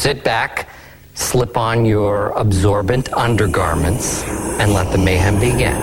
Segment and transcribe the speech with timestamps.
[0.00, 0.70] Sit back,
[1.12, 4.22] slip on your absorbent undergarments,
[4.58, 5.76] and let the mayhem begin.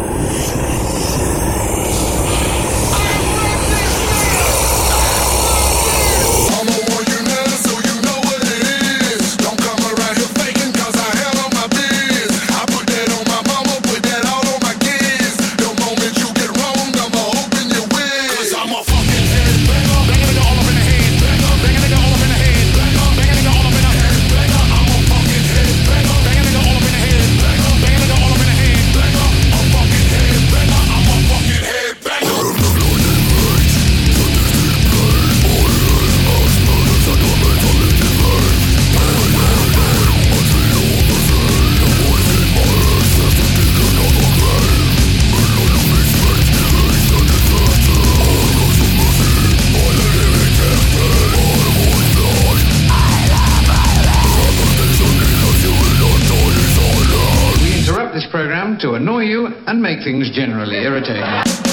[58.79, 61.66] To annoy you and make things generally irritating.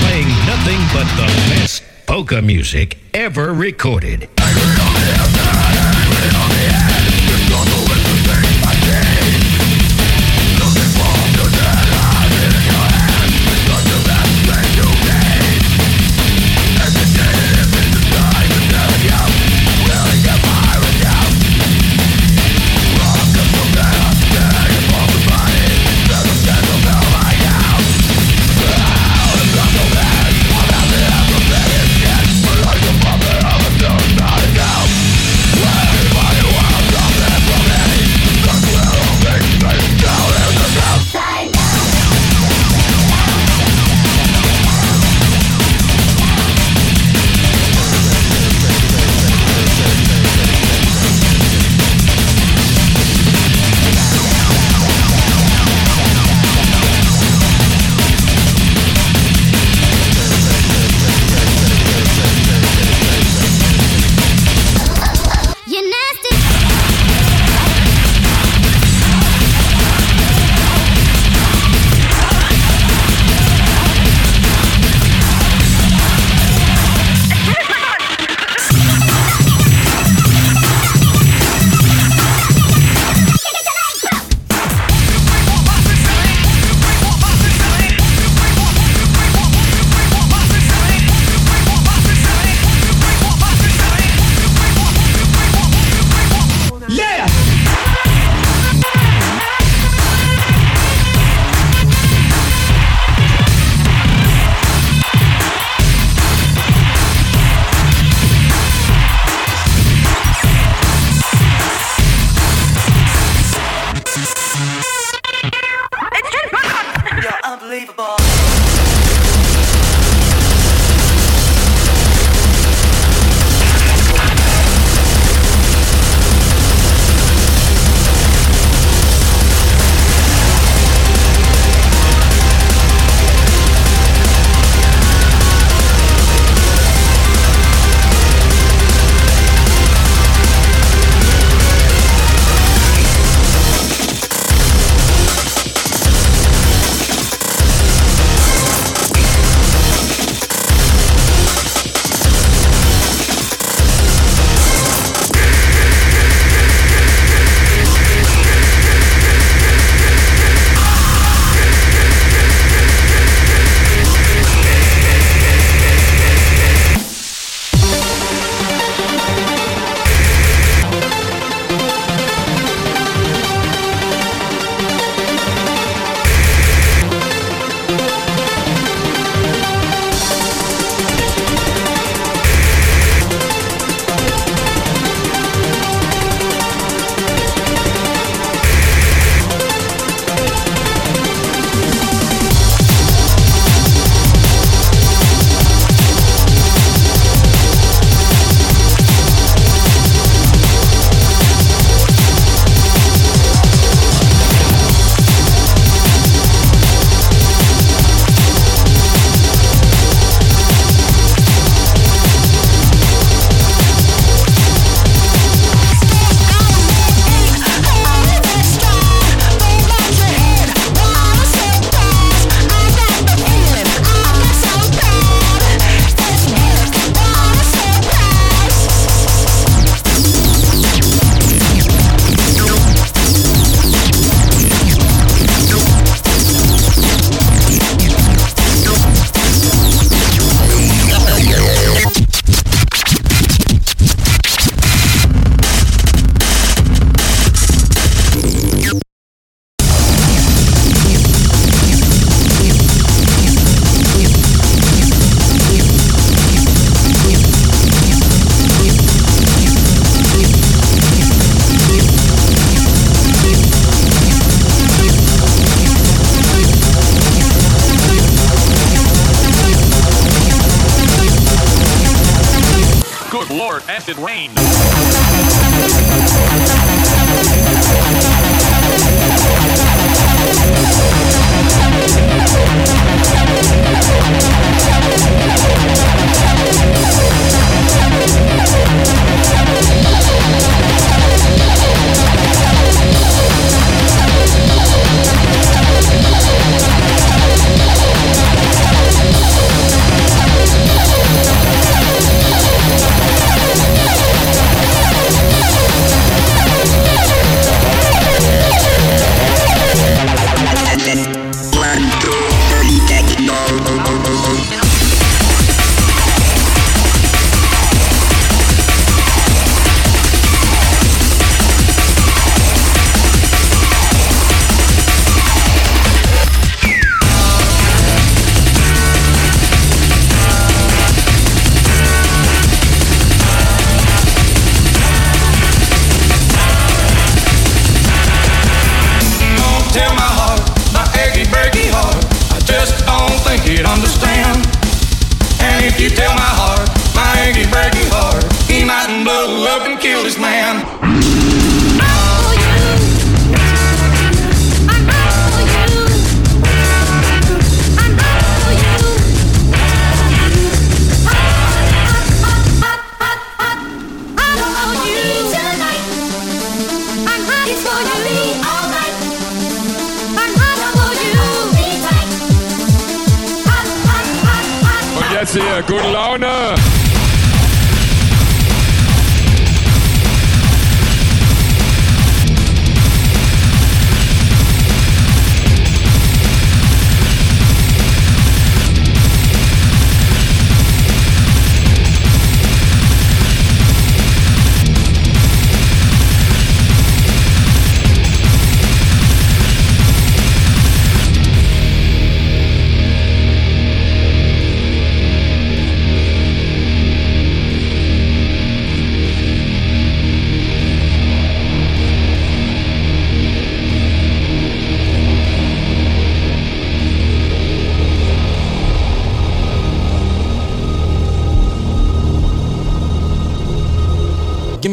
[0.00, 4.28] playing nothing but the best polka music ever recorded.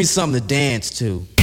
[0.09, 1.38] Something to dance to.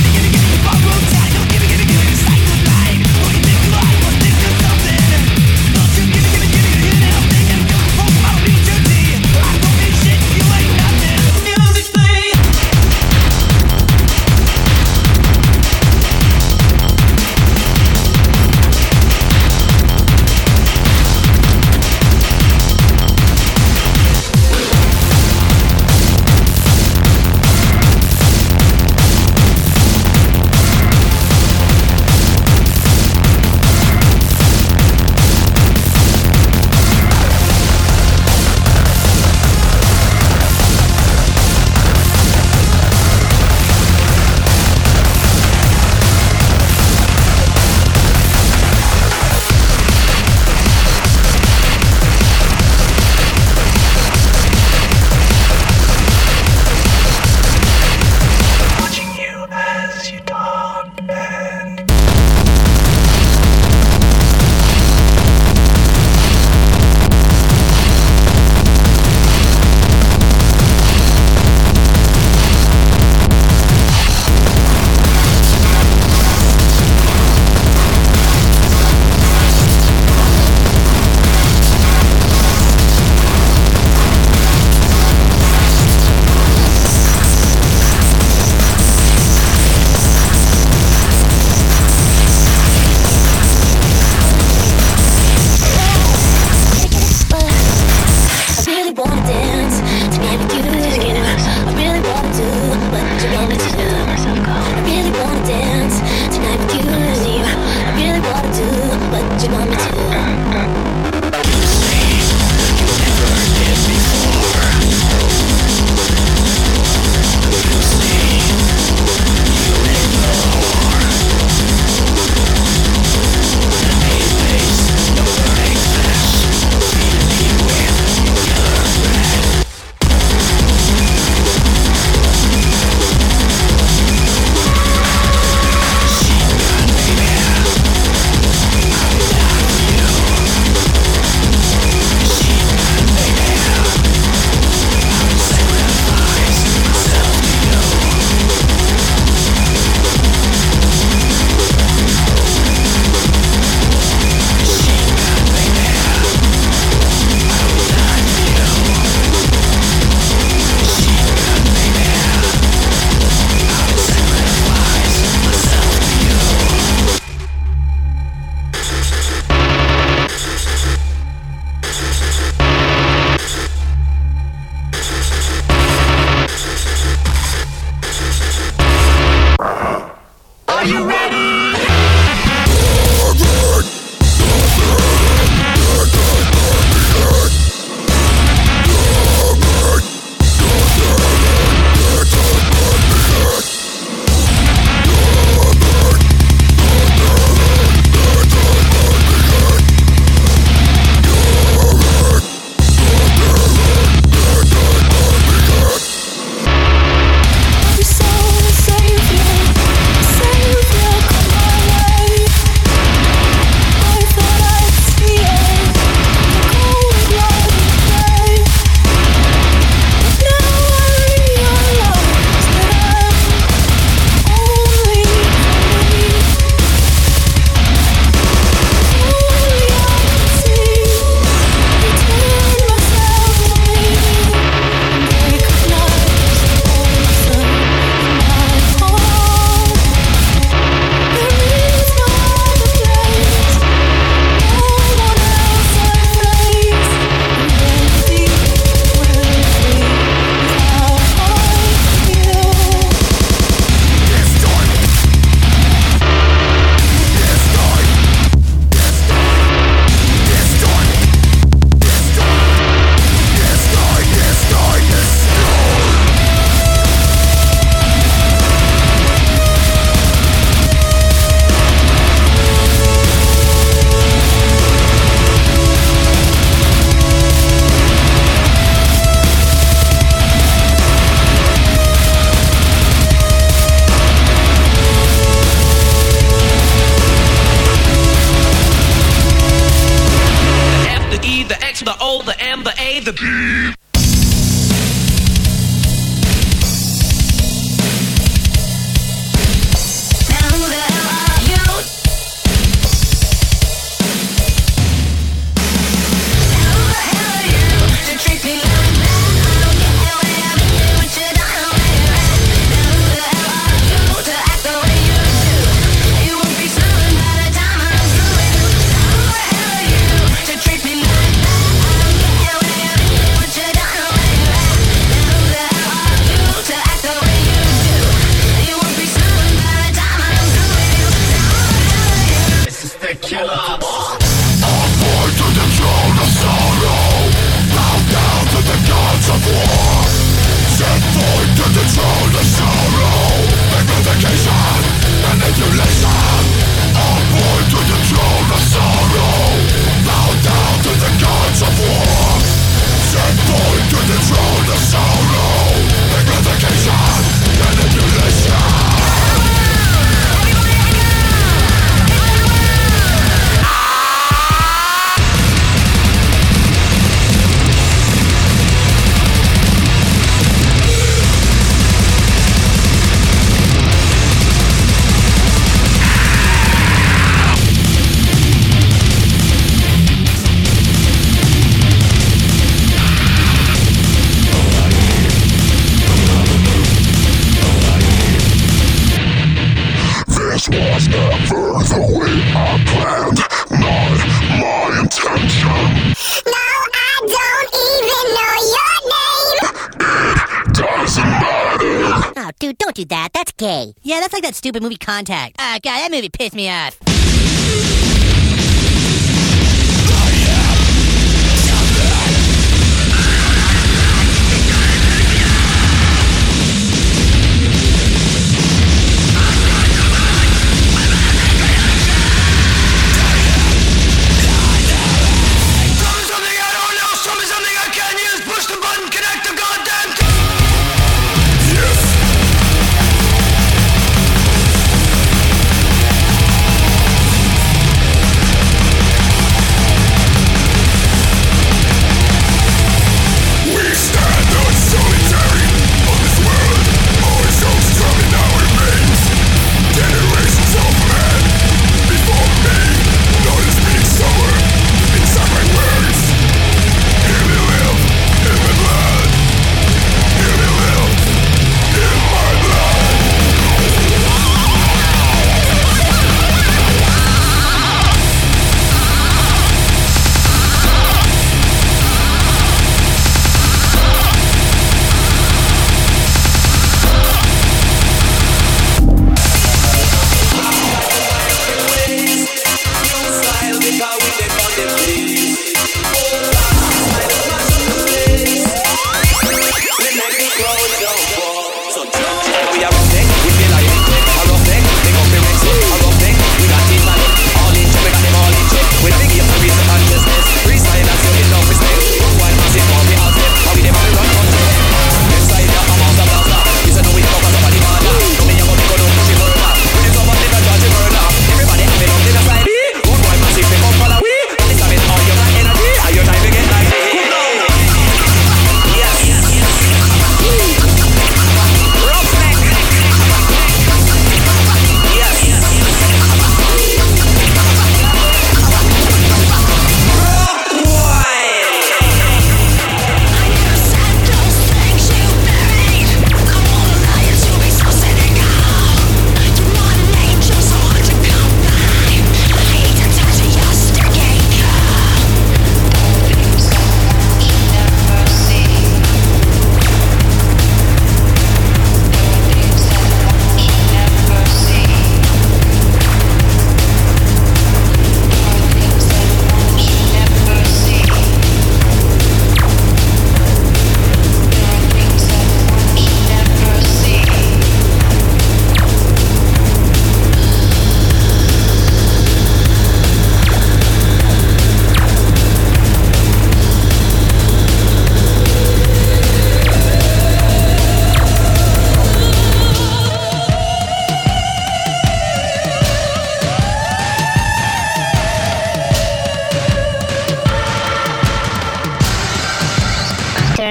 [404.74, 405.76] Stupid movie Contact.
[405.78, 408.25] Ah, God, that movie pissed me off.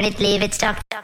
[0.06, 0.94] it, leave It's Dr.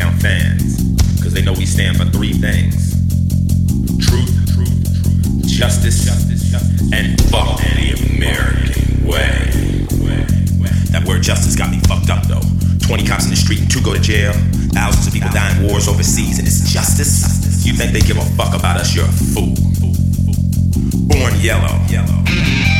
[0.00, 0.82] count fans,
[1.16, 2.96] because they know we stand for three things
[4.00, 9.36] truth, truth, truth justice, justice, justice, and fuck any American way.
[10.90, 12.40] That word justice got me fucked up though.
[12.86, 14.32] 20 cops in the street and two go to jail.
[14.72, 17.66] Thousands of people die in wars overseas, and it's justice.
[17.66, 18.94] You think they give a fuck about us?
[18.94, 19.54] You're a fool.
[21.08, 21.76] Born yellow.
[21.88, 22.79] yellow.